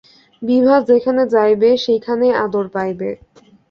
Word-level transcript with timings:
বিভা 0.41 0.75
যেখানে 0.89 1.21
যাইবে 1.33 1.69
সেইখানেই 1.77 2.33
আদর 2.43 2.65
পাইবে। 2.67 3.09